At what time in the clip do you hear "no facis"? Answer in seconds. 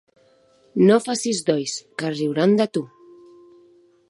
0.87-1.43